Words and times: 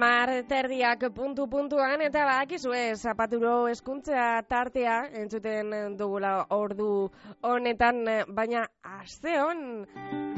Zazpiak 0.00 1.12
puntu-puntuan 1.12 2.00
eta 2.00 2.22
bakizue 2.24 2.94
zapaturo 2.96 3.68
eskuntza 3.68 4.40
tartea 4.48 4.94
entzuten 5.22 5.96
dugula 5.98 6.46
ordu 6.56 7.10
honetan, 7.42 8.00
baina 8.32 8.64
aste 8.82 9.36
hon 9.42 9.62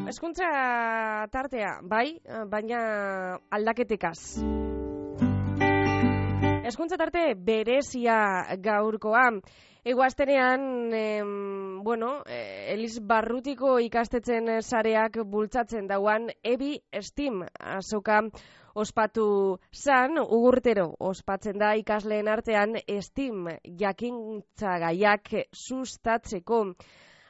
eskuntza 0.08 0.50
tartea, 1.30 1.78
bai, 1.82 2.18
baina 2.50 3.38
aldaketekaz. 3.50 4.18
Eskuntza 6.72 6.96
tarte 6.96 7.34
berezia 7.36 8.14
gaurkoa. 8.64 9.26
Egoaztenean, 9.84 10.62
em, 10.96 11.82
bueno, 11.84 12.22
eh, 12.24 12.72
Elis 12.72 12.94
Barrutiko 13.04 13.74
ikastetzen 13.84 14.48
sareak 14.62 15.18
bultzatzen 15.34 15.90
dauan 15.90 16.30
Ebi 16.42 16.78
Steam 17.08 17.42
azoka 17.76 18.22
ospatu 18.74 19.26
zan, 19.84 20.16
ugurtero 20.16 20.94
ospatzen 21.12 21.60
da 21.60 21.74
ikasleen 21.76 22.32
artean 22.32 22.78
Steam 23.04 23.52
jakintza 23.84 24.78
gaiak 24.86 25.28
sustatzeko. 25.52 26.64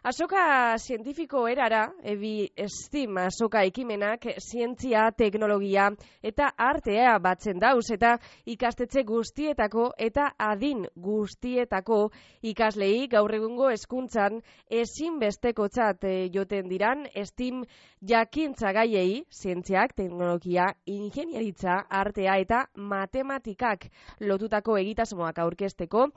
Asoka 0.03 0.75
zientifiko 0.83 1.45
erara, 1.47 1.85
ebi 2.03 2.49
estim 2.59 3.21
asoka 3.23 3.61
ekimenak, 3.69 4.25
zientzia, 4.43 5.05
teknologia 5.15 5.85
eta 6.27 6.49
artea 6.59 7.13
batzen 7.23 7.63
dauz 7.63 7.85
eta 7.95 8.17
ikastetxe 8.57 9.05
guztietako 9.07 9.87
eta 10.09 10.33
adin 10.49 10.83
guztietako 11.07 12.01
ikaslei 12.43 13.07
gaur 13.15 13.37
egungo 13.39 13.71
hezkuntzan 13.71 14.43
ezinbesteko 14.83 15.71
txat 15.71 16.11
eh, 16.11 16.19
joten 16.35 16.67
diran 16.75 17.07
estim 17.15 17.63
jakintza 18.03 18.75
gaiei, 18.75 19.23
zientziak, 19.31 19.95
teknologia, 19.95 20.73
ingenieritza, 20.99 21.85
artea 22.03 22.41
eta 22.43 22.65
matematikak 22.75 23.87
lotutako 24.19 24.83
egitasmoak 24.83 25.39
aurkesteko, 25.47 26.09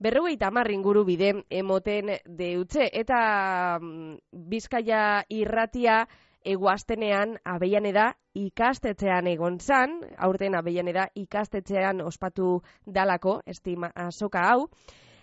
berrogei 0.00 0.36
tamar 0.38 0.70
inguru 0.70 1.04
bide 1.04 1.32
emoten 1.50 2.14
deutze 2.24 2.88
eta 2.92 3.78
mm, 3.80 4.16
bizkaia 4.50 5.24
irratia 5.28 6.04
eguaztenean 6.44 7.36
abeian 7.44 7.86
eda 7.86 8.12
ikastetzean 8.38 9.26
egon 9.26 9.58
zan, 9.58 9.98
aurten 10.16 10.54
abeian 10.54 10.88
eda 10.88 11.08
ikastetzean 11.14 12.00
ospatu 12.00 12.60
dalako, 12.86 13.40
estima 13.46 13.90
azoka 13.94 14.46
hau, 14.52 14.68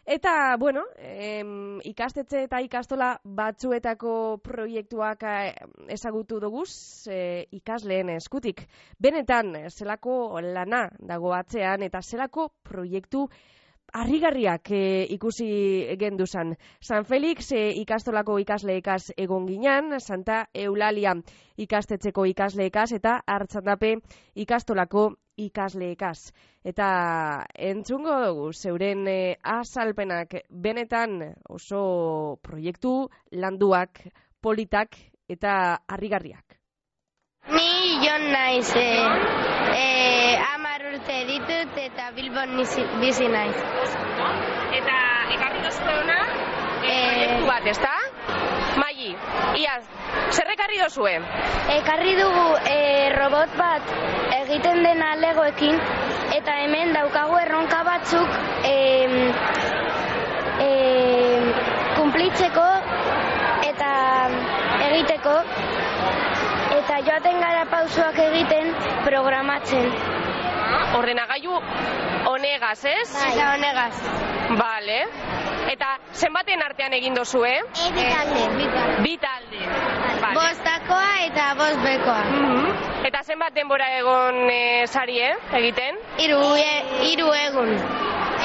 Eta, 0.06 0.56
bueno, 0.59 0.84
em, 1.02 1.80
ikastetxe 1.81 2.44
eta 2.46 2.59
ikastola 2.62 3.08
batzuetako 3.26 4.12
proiektuak 4.46 5.23
eh, 5.26 5.56
ezagutu 5.96 6.38
duguz 6.44 6.70
e, 7.09 7.47
ikasleen 7.57 8.12
eskutik. 8.13 8.62
Benetan, 9.02 9.50
zelako 9.72 10.38
lana 10.46 10.84
dago 11.00 11.34
atzean 11.34 11.81
eta 11.90 12.03
zelako 12.06 12.52
proiektu 12.69 13.25
harrigarriak 13.95 14.72
e, 14.72 14.81
ikusi 15.16 15.47
genduzan. 16.00 16.56
San 16.81 17.06
Felix 17.06 17.51
e, 17.56 17.69
ikastolako 17.81 18.38
ikasleekaz 18.44 19.13
egon 19.17 19.47
ginean, 19.47 20.00
Santa 20.00 20.45
Eulalia 20.53 21.16
ikastetxeko 21.57 22.25
ikasleekaz 22.31 22.91
eta 22.97 23.19
hartzandape 23.28 23.95
ikastolako 24.35 25.13
ikasleekaz. 25.38 26.31
Eta 26.66 26.88
entzungo 27.56 28.17
dugu, 28.25 28.51
zeuren 28.53 29.07
e, 29.07 29.35
azalpenak 29.44 30.39
benetan 30.50 31.19
oso 31.50 32.39
proiektu 32.44 32.97
landuak, 33.31 34.03
politak 34.41 34.97
eta 35.29 35.79
harrigarriak. 35.88 36.59
Ni 37.53 38.01
jon 38.01 38.31
naiz, 38.33 38.69
eh, 38.75 40.35
amar 40.41 40.55
urte 40.95 41.16
ditut 41.28 41.79
eta 41.81 42.11
Bilbon 42.16 42.56
bizi 43.01 43.28
naiz. 43.28 43.56
Eta 44.79 45.00
ekarri 45.35 45.63
dozue 45.66 45.95
ona, 46.03 46.19
Eh, 46.85 47.41
bat, 47.47 47.66
ezta? 47.66 47.91
Maili, 48.78 49.16
ia, 49.57 49.79
zer 50.29 50.51
ekarri 50.53 50.78
dozue? 50.78 51.13
Ekarri 51.73 52.13
dugu 52.19 52.44
eh, 52.69 53.09
robot 53.16 53.56
bat 53.57 53.89
egiten 54.35 54.83
dena 54.85 55.16
legoekin 55.17 55.79
eta 56.35 56.57
hemen 56.61 56.94
daukagu 56.94 57.39
erronka 57.41 57.81
batzuk 57.88 58.38
em, 58.69 59.16
em, 60.67 61.50
kumplitzeko 61.97 62.67
eta 63.72 63.91
egiteko 64.91 65.35
eta 66.77 67.01
joaten 67.09 67.41
gara 67.47 67.66
pausoak 67.73 68.22
egiten 68.27 68.75
programatzen. 69.09 69.89
Ordenagailu 70.95 71.59
honegaz, 72.31 72.79
ez? 72.85 73.09
Eta 73.33 73.50
honegaz. 73.53 73.95
Vale. 74.59 75.00
Eta 75.72 75.88
zenbaten 76.13 76.61
artean 76.61 76.94
egin 76.94 77.16
dozue? 77.17 77.51
E, 77.51 77.88
bitalde. 77.95 78.44
Bi 79.03 79.16
talde. 79.17 79.61
Vale. 80.22 80.35
Bostakoa 80.38 81.09
eta 81.25 81.47
bost 81.59 81.81
bekoa. 81.83 82.22
Mhm. 82.29 83.06
Eta 83.09 83.22
zenbat 83.23 83.53
denbora 83.53 83.89
egon 84.00 84.38
e, 84.50 84.88
sari, 84.88 85.19
eh, 85.22 85.35
egiten? 85.59 85.97
Iru, 86.25 86.39
e, 86.57 86.72
iru 87.12 87.31
egun. 87.33 87.73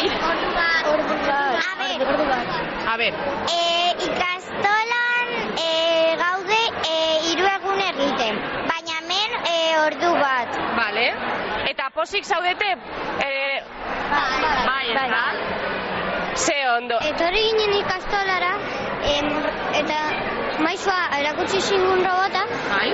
Ordu 0.01 0.51
bat. 0.57 0.89
Ordu 0.91 2.27
bat. 2.29 2.47
A 2.93 2.97
ber, 2.97 3.15
E, 3.55 3.61
ikastolan 4.09 5.33
e, 5.61 5.71
gaude 6.21 6.61
e, 6.89 6.97
hiru 7.29 7.47
egun 7.55 7.81
egiten, 7.89 8.41
baina 8.69 8.99
hemen 9.01 9.39
e, 9.55 9.57
ordu 9.87 10.13
bat. 10.21 10.61
vale. 10.77 11.07
Eta 12.01 12.09
posik 12.09 12.25
zaudete, 12.25 12.65
e, 13.21 13.63
bai, 14.65 14.87
ez 14.89 15.11
da? 15.11 15.25
Ze 16.35 16.55
ondo. 16.77 16.97
Etorri 17.05 17.43
ginen 17.45 17.75
ikastolara, 17.77 18.53
em, 19.05 19.29
eta 19.81 19.99
maizua 20.65 20.97
erakutsi 21.19 21.61
zingun 21.61 22.01
robota, 22.01 22.47
Bai. 22.71 22.89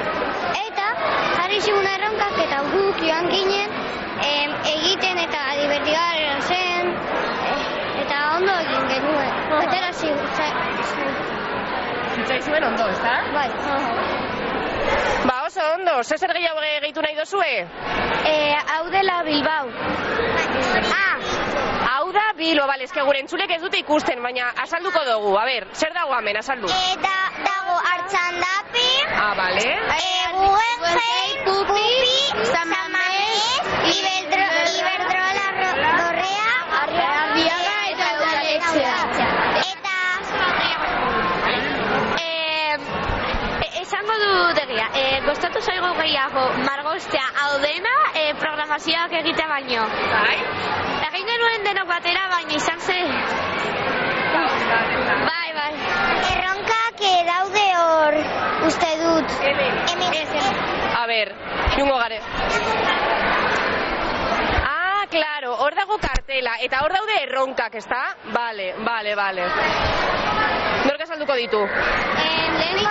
eta 0.64 0.88
jarri 1.36 1.60
zigun 1.60 1.86
erronkak 1.86 2.42
eta 2.46 2.58
guk 2.72 2.98
joan 3.06 3.30
ginen 3.30 3.70
em, 4.26 4.58
egiten 4.74 5.22
eta 5.28 5.44
divertigarren 5.62 6.42
zen, 6.50 6.92
eh, 7.52 7.62
eta 8.02 8.20
ondo 8.34 8.58
egin 8.66 8.88
genuen. 8.94 9.32
Atera 9.62 9.92
zigun, 9.92 10.26
Zitzaizuen 12.16 12.64
ondo, 12.72 12.88
ez 12.88 13.00
da? 13.06 13.16
bai. 13.38 13.50
Ba, 15.30 15.35
oso 15.56 15.74
ondo, 15.74 16.02
ze 16.04 16.18
zer 16.18 16.32
gehiago 16.32 16.60
ge- 16.60 16.80
gehitu 16.80 17.00
nahi 17.02 17.14
dozue? 17.16 17.66
Eh, 18.24 18.56
hau 18.74 18.90
dela 18.90 19.22
Bilbao. 19.22 19.68
Ah, 20.92 21.16
Hau 21.96 22.12
da 22.12 22.32
Bilbo, 22.36 22.66
bale, 22.66 22.84
eske 22.84 23.00
gure 23.02 23.20
entzulek 23.20 23.50
ez 23.50 23.60
dute 23.62 23.78
ikusten, 23.78 24.22
baina 24.22 24.50
azalduko 24.62 25.00
dugu. 25.04 25.36
A 25.38 25.44
ber, 25.44 25.68
zer 25.72 25.92
dago 25.94 26.14
hemen, 26.18 26.36
azaldu? 26.36 26.66
eta 26.68 27.14
dago 27.46 27.78
hartzandapi, 27.90 28.88
Ah, 29.16 29.34
bale. 29.34 29.64
Eh, 29.64 30.26
Guggenheim, 30.32 31.44
Pupi, 31.46 32.44
San 32.52 32.68
Mamés, 32.68 33.62
eh, 48.76 48.82
programazioak 48.82 49.12
egitea 49.12 49.48
baino. 49.48 49.84
Bai. 50.12 50.36
Egin 51.08 51.26
genuen 51.26 51.64
denok 51.64 51.88
batera, 51.88 52.28
baina 52.28 52.54
izan 52.56 52.80
ze... 52.80 52.98
Bai, 55.26 55.52
bai. 55.56 55.72
erronkak 56.32 57.00
eh, 57.00 57.24
daude 57.24 57.64
hor, 57.78 58.14
uste 58.66 58.90
dut. 59.00 59.30
Hemen. 59.40 59.72
A 60.96 61.06
ber, 61.06 61.32
jungo 61.76 61.96
gare. 61.96 62.20
Ah, 64.64 65.06
claro, 65.10 65.54
hor 65.54 65.74
dago 65.74 65.98
kartela, 65.98 66.56
eta 66.60 66.82
hor 66.82 66.92
daude 66.92 67.22
erronkak, 67.22 67.74
ezta? 67.74 68.02
Bale, 68.32 68.74
bale, 68.84 69.14
bale. 69.14 69.48
Nork 70.86 71.00
azalduko 71.00 71.34
ditu? 71.34 71.62
Em, 71.62 72.58
lehenengo 72.58 72.90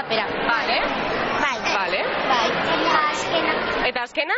Atxandapera. 0.00 0.26
Bale, 0.48 0.80
Bai, 1.40 1.58
bale. 1.76 2.00
bai, 2.28 2.48
eta 2.88 3.00
azkena. 3.10 3.54
Eta 3.88 4.02
azkena? 4.02 4.36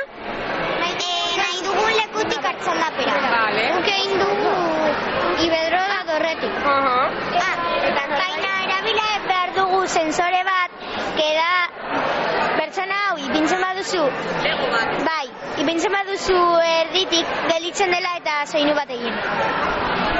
Eh, 0.83 1.37
nahi 1.39 1.61
dugun 1.67 1.93
lekutik 2.01 2.45
hartzen 2.51 2.81
da 2.83 2.89
pera. 2.97 3.15
Bale. 3.35 3.67
Guk 3.77 3.89
egin 3.95 4.19
dugu 4.19 4.55
Iberdrola 5.47 6.01
dorretik. 6.11 6.57
Aha. 6.67 6.99
Ah, 7.47 7.55
eta 7.91 8.03
baina 8.11 8.51
erabila 8.67 9.07
behar 9.29 9.55
dugu 9.61 9.87
sensore 9.87 10.43
bat, 10.51 10.71
que 11.21 11.29
da 11.39 11.53
pertsona 12.59 12.99
hau 13.09 13.17
ipintzen 13.29 13.61
baduzu, 13.63 14.03
Lego 14.49 14.67
bat. 14.75 14.99
bai, 15.07 15.27
ipintzen 15.63 15.93
baduzu 15.99 16.39
erditik 16.75 17.27
gelitzen 17.55 17.91
dela 17.99 18.17
eta 18.19 18.43
soinu 18.47 18.75
bat 18.75 18.91
egin. 18.91 19.15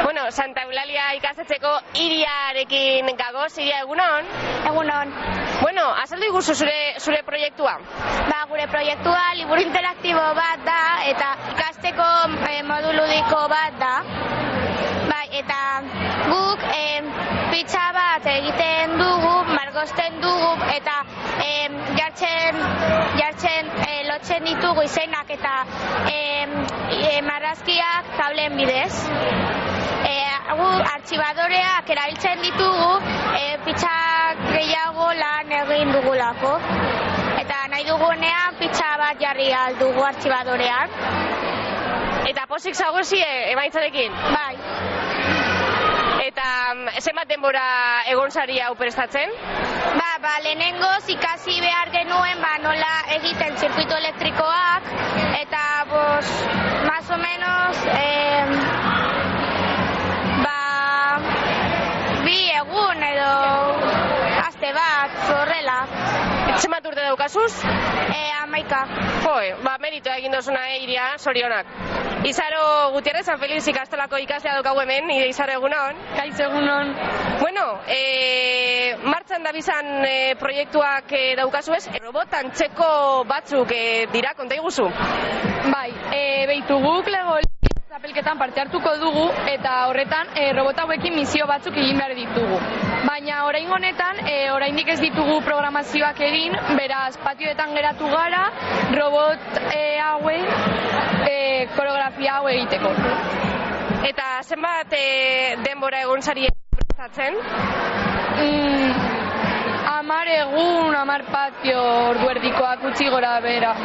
Bueno, 0.05 0.31
Santa 0.31 0.63
Eulalia 0.63 1.13
ikastetxeko 1.19 1.73
iriarekin 2.01 3.11
gagoz, 3.17 3.53
iria 3.59 3.81
egunon. 3.85 4.29
Egunon, 4.73 5.13
Bueno, 5.63 5.83
azaldu 6.03 6.27
iguzu 6.27 6.55
zure, 6.55 6.95
zure 6.99 7.23
proiektua. 7.23 7.77
ba, 8.31 8.39
gure 8.49 8.67
proiektua 8.67 9.21
liburu 9.39 9.63
interaktibo 9.63 10.25
bat 10.39 10.65
da 10.67 10.81
eta 11.11 11.29
ikasteko 11.53 12.09
eh, 12.51 12.63
modu 12.71 12.91
ludiko 12.97 13.43
bat 13.53 13.79
da. 13.79 13.93
Bai, 15.11 15.27
eta 15.43 15.61
guk 16.33 16.67
eh, 16.75 17.01
pizza 17.53 17.85
bat 17.99 18.27
egiten 18.35 18.99
dugu, 18.99 19.35
margosten 19.55 20.21
dugu 20.25 20.53
eta 20.75 20.99
eh, 21.47 21.69
jartzen, 22.01 22.63
jartzen 23.21 23.52
lotzen 24.33 24.45
ditugu 24.49 24.83
izenak 24.83 25.29
eta 25.29 25.65
eh, 26.09 26.47
eh, 26.89 27.21
marrazkiak 27.23 28.17
tablen 28.17 28.57
bidez. 28.57 28.95
E, 30.09 30.15
gu 30.57 30.69
artxibadoreak 30.95 31.91
erabiltzen 31.93 32.41
ditugu 32.41 32.95
e, 33.37 33.59
pizza 33.67 33.93
gehiago 34.49 35.13
lan 35.21 35.53
egin 35.53 35.93
dugulako. 35.93 36.55
Eta 37.43 37.67
nahi 37.69 37.85
dugunean 37.85 38.57
pizza 38.59 38.97
bat 38.97 39.21
jarri 39.21 39.53
aldugu 39.53 40.03
artxibadorean. 40.05 40.97
Eta 42.33 42.47
posik 42.49 42.75
zagozie 42.75 43.29
emaitzarekin. 43.53 44.13
Bai, 44.33 44.57
Eta 46.23 46.49
mm, 46.75 47.01
zenbat 47.03 47.29
denbora 47.29 47.65
egon 48.09 48.31
zari 48.31 48.61
hau 48.63 48.75
prestatzen? 48.79 49.33
ba, 49.99 50.11
ba, 50.23 50.33
lehenengoz 50.45 51.09
ikasi 51.11 51.61
behar 51.61 51.82
zirkuito 53.73 53.97
elektrikoak 53.97 54.83
eta 55.41 55.61
bos, 55.89 56.27
más 56.87 57.11
o 57.11 57.17
menos 57.17 57.77
eh, 57.97 58.45
ba, 60.45 60.59
bi 62.25 62.37
egun 62.53 63.03
edo 63.03 63.31
aste 64.45 64.75
bat 64.77 65.17
horrela 65.31 65.79
Zenbat 66.61 66.87
urte 66.87 67.01
daukazuz? 67.01 67.65
e, 67.65 68.21
amaika. 68.43 68.85
Joe, 69.25 69.55
ba, 69.65 69.79
merito 69.81 70.13
egin 70.13 70.37
dozuna 70.37 70.69
eh, 70.75 70.83
iria, 70.85 71.15
sorionak. 71.19 71.67
Izaro 72.25 72.93
Gutierrez, 72.93 73.27
San 73.27 73.39
Feliz 73.41 73.67
ikastolako 73.67 74.19
ikaslea 74.23 74.55
daukagu 74.55 74.81
hemen, 74.85 75.09
nire 75.11 75.27
Izaro 75.33 75.57
egunon. 75.59 75.99
Kaiz 76.15 76.39
egunon. 76.41 76.93
Bueno, 77.41 77.65
e, 77.91 78.95
martxan 79.03 79.43
da 79.43 79.53
bizan 79.53 80.07
e, 80.07 80.35
proiektuak 80.39 81.11
e, 81.19 81.23
daukazu 81.41 81.75
ez, 81.75 81.87
robot 81.99 82.39
antzeko 82.45 82.91
batzuk 83.27 83.75
e, 83.75 83.85
dira, 84.15 84.37
konta 84.39 84.55
iguzu? 84.55 84.87
Bai, 85.73 85.89
e, 86.15 86.23
behitu 86.47 86.79
guk 86.87 87.11
lego 87.11 87.41
zapelketan 87.93 88.39
parte 88.41 88.61
hartuko 88.63 88.91
dugu 88.97 89.25
eta 89.53 89.73
horretan 89.89 90.31
e, 90.41 90.47
robot 90.57 90.79
hauekin 90.81 91.13
misio 91.13 91.45
batzuk 91.51 91.75
egin 91.77 91.99
behar 92.01 92.15
ditugu. 92.17 92.61
Baina 93.05 93.43
orain 93.45 93.69
honetan, 93.77 94.23
e, 94.31 94.37
oraindik 94.51 94.89
ez 94.95 94.97
ditugu 95.03 95.35
programazioak 95.45 96.23
egin, 96.25 96.57
beraz 96.79 97.19
patioetan 97.21 97.75
geratu 97.77 98.09
gara 98.15 98.47
robot 98.97 99.61
e, 99.75 99.83
haue 100.01 100.39
e, 101.29 101.37
koreografia 101.77 102.39
hau 102.39 102.49
egiteko. 102.55 102.95
Eta 104.09 104.31
zenbat 104.41 104.97
e, 104.97 105.05
denbora 105.69 106.01
egon 106.07 106.25
zari 106.25 106.49
prestatzen? 106.49 107.37
Mm, 108.41 108.93
amar 109.99 110.33
egun, 110.39 110.97
amar 110.97 111.29
patio 111.29 111.85
orduerdikoak 112.15 112.89
utzi 112.95 113.13
gora 113.13 113.37
bera. 113.45 113.77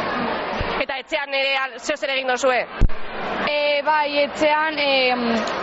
Eta 0.80 1.04
etxean 1.04 1.42
ere 1.44 1.58
zer 1.84 2.16
egin 2.16 2.32
dozue? 2.32 2.64
E, 3.48 3.82
bai, 3.82 4.26
etxean 4.26 4.76
e, 4.82 4.92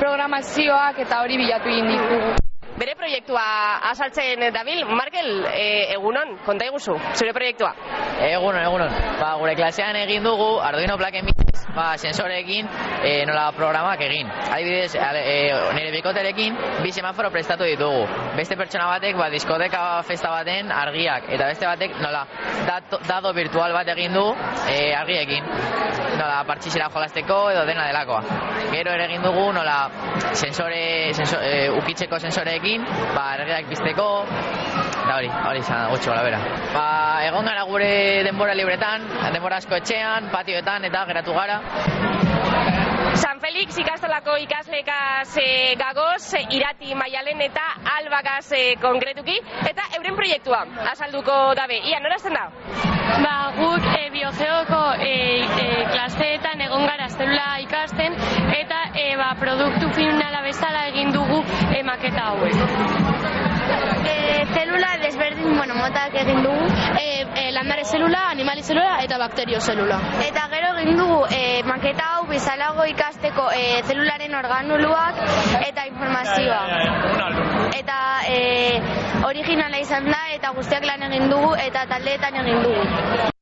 programazioak 0.00 1.02
eta 1.04 1.20
hori 1.25 1.36
bilatu 1.36 1.69
egin 1.69 1.90
ditugu. 1.92 2.32
Bere 2.81 2.94
proiektua 2.98 3.42
azaltzen 3.90 4.40
dabil, 4.54 4.81
Markel, 4.88 5.28
e, 5.52 5.66
egunon, 5.94 6.32
konta 6.46 6.66
iguzu, 6.70 6.96
zure 7.14 7.34
proiektua. 7.36 7.75
Egunon, 8.20 8.62
egunon. 8.62 8.93
Ba, 9.19 9.34
gure 9.40 9.55
klasean 9.58 9.96
egin 9.99 10.22
dugu 10.22 10.46
Arduino 10.62 10.96
plaken 10.99 11.26
bidez, 11.26 11.64
ba, 11.75 11.87
sensorekin 11.99 12.69
e, 13.02 13.25
nola 13.26 13.49
programak 13.56 14.00
egin. 14.06 14.31
Adibidez, 14.31 14.94
ale, 15.02 15.22
e, 15.26 15.37
nire 15.75 15.90
bikoterekin 15.96 16.56
bi 16.82 16.93
semaforo 16.94 17.31
prestatu 17.34 17.66
ditugu. 17.66 18.06
Beste 18.38 18.56
pertsona 18.61 18.87
batek 18.93 19.19
ba, 19.19 19.28
diskoteka 19.34 19.82
festa 20.06 20.31
baten 20.31 20.70
argiak, 20.72 21.28
eta 21.34 21.50
beste 21.50 21.66
batek 21.66 21.99
nola 22.05 22.25
dato, 22.69 23.00
dado 23.08 23.34
virtual 23.34 23.75
bat 23.75 23.90
egin 23.96 24.14
du 24.14 24.25
e, 24.70 24.78
argiekin. 24.94 25.50
Nola 26.14 26.44
partxizera 26.46 26.88
jolasteko 26.94 27.49
edo 27.50 27.64
dena 27.67 27.88
delakoa. 27.90 28.22
Gero 28.70 28.94
ere 28.94 29.08
egin 29.10 29.26
dugu 29.26 29.49
nola 29.52 29.78
sensore, 30.38 31.12
sensor, 31.19 31.43
e, 31.43 31.69
ukitzeko 31.82 32.22
sensoreekin, 32.22 32.87
ba, 33.17 33.32
argiak 33.34 33.67
pizteko, 33.72 34.08
Da 35.04 35.18
hori, 35.18 35.28
hori 35.28 35.60
izan 35.60 35.90
gutxi 35.92 36.08
gola 36.08 36.22
bera. 36.24 36.38
Ba, 36.72 36.84
egon 37.26 37.44
gara 37.44 37.64
gure 37.68 37.88
denbora 38.24 38.54
libretan, 38.56 39.04
denbora 39.34 39.58
asko 39.60 39.76
etxean, 39.76 40.30
patioetan 40.32 40.88
eta 40.88 41.04
geratu 41.10 41.34
gara. 41.36 41.58
San 43.20 43.38
Felix 43.42 43.76
ikastolako 43.78 44.38
ikaslekaz 44.43 45.36
e, 45.38 45.46
gagoz, 45.79 46.22
e, 46.34 46.40
irati 46.56 46.96
maialen 46.98 47.44
eta 47.44 47.67
albagaz 47.98 48.48
e, 48.56 48.62
konkretuki, 48.82 49.36
eta 49.69 49.86
euren 49.98 50.17
proiektua, 50.17 50.64
azalduko 50.94 51.36
dabe. 51.60 51.79
Ia, 51.93 52.00
norazten 52.02 52.34
da? 52.34 52.48
Ba, 53.20 53.36
guk 53.60 53.86
e, 53.93 54.02
biogeoko 54.17 54.82
e, 55.05 55.14
e, 55.44 55.70
klaseetan 55.93 56.64
egon 56.67 56.88
gara 56.88 57.10
zelula 57.12 57.48
ikasten 57.69 58.17
eta 58.56 58.86
e, 58.96 59.10
ba, 59.20 59.34
produktu 59.38 59.93
finala 60.00 60.43
bezala 60.48 60.88
egin 60.94 61.12
dugu 61.12 61.44
e, 61.70 61.82
maketa 61.93 62.31
hauek. 62.32 63.44
Motak 65.84 66.17
egin 66.22 66.43
dugu. 66.44 66.69
E, 67.00 67.26
e, 67.41 67.44
landare 67.53 67.84
zelula, 67.84 68.22
animali 68.31 68.62
zelula 68.62 68.96
eta 69.05 69.19
bakterio 69.19 69.60
zelula. 69.60 69.98
Eta 70.24 70.46
gero 70.55 70.72
egin 70.84 71.00
dugu 71.03 71.20
e, 71.31 71.43
maketa 71.69 72.08
hau 72.14 72.24
bizalago 72.31 72.86
ikasteko 72.94 73.50
e, 73.58 73.82
zelularen 73.91 74.34
organuluak 74.41 75.20
eta 75.60 75.86
informazioa. 75.93 76.62
Eta 77.82 78.00
e, 78.29 78.41
originala 79.29 79.84
izan 79.84 80.10
da 80.10 80.24
eta 80.38 80.56
guztiak 80.56 80.88
lan 80.88 81.08
egin 81.10 81.31
dugu 81.36 81.55
eta 81.69 81.86
taldeetan 81.94 82.43
egin 82.44 82.69
dugu. 82.69 83.33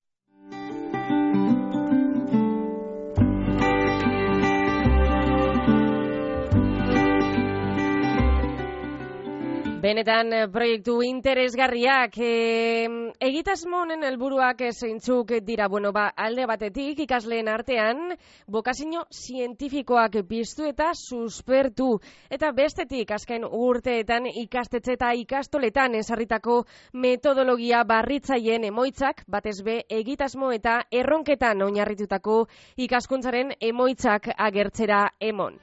Benetan 9.92 10.32
eh, 10.32 10.46
proiektu 10.48 10.94
interesgarriak 11.04 12.14
e, 12.16 12.28
egitasmo 13.26 13.82
honen 13.82 14.06
helburuak 14.08 14.62
eh, 14.64 14.70
zeintzuk 14.72 15.34
dira 15.44 15.66
bueno 15.68 15.90
ba 15.92 16.06
alde 16.16 16.46
batetik 16.48 17.02
ikasleen 17.04 17.50
artean 17.52 18.14
bokazio 18.48 19.04
zientifikoak 19.12 20.16
piztu 20.30 20.64
eta 20.70 20.94
suspertu 20.96 21.90
eta 22.32 22.54
bestetik 22.56 23.12
azken 23.18 23.44
urteetan 23.44 24.32
ikastetxe 24.32 24.96
eta 24.96 25.12
ikastoletan 25.26 26.00
ezarritako 26.00 26.62
metodologia 26.94 27.84
barritzaileen 27.84 28.64
emoitzak 28.72 29.26
batez 29.28 29.58
be 29.60 29.82
egitasmo 30.00 30.54
eta 30.56 30.86
erronketan 30.88 31.68
oinarritutako 31.68 32.46
ikaskuntzaren 32.88 33.58
emoitzak 33.60 34.32
agertzera 34.38 35.10
emon. 35.20 35.60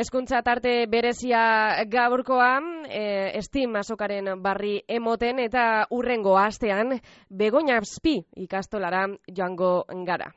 Eskuntza 0.00 0.38
tarte 0.40 0.70
berezia 0.88 1.40
gaurkoa, 1.92 2.54
e, 2.88 3.02
estim 3.36 3.74
azokaren 3.76 4.30
barri 4.40 4.78
emoten 4.88 5.42
eta 5.44 5.64
urrengo 5.92 6.38
astean 6.40 6.96
begoña 7.42 7.76
azpi 7.84 8.14
ikastolara 8.48 9.02
joango 9.28 9.74
gara. 10.08 10.30